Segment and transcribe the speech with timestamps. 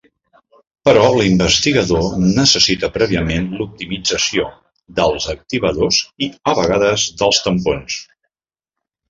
[0.87, 4.49] Però l'investigador necessita prèviament l'optimització
[5.01, 8.01] dels activadors i, a vegades, dels tampons.